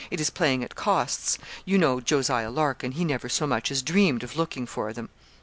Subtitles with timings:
[0.09, 1.37] It is playing at costs.
[1.63, 2.27] You know Jos.
[2.29, 5.09] Larkin he never so much as dreamed of looking for them.'